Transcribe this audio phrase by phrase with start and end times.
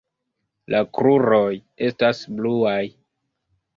[0.75, 1.53] La kruroj
[1.91, 2.81] estas bluaj.